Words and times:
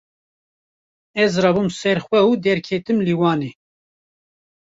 Ez 1.23 1.31
rabûm 1.43 1.67
ser 1.79 1.97
xwe 2.05 2.19
û 2.29 2.31
derketim 2.45 2.97
lîwanê. 3.07 3.51